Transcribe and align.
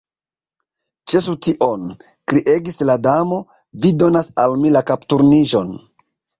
"Ĉesu 1.13 1.35
tion," 1.47 1.83
kriegis 2.33 2.81
la 2.93 2.97
Damo, 3.09 3.41
"vi 3.85 3.95
donas 4.01 4.35
al 4.47 4.59
mi 4.65 4.75
la 4.77 4.87
kapturniĝon!" 4.93 5.75